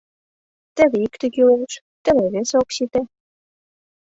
[0.75, 3.01] Теве икте кӱлеш, теве весе ок сите.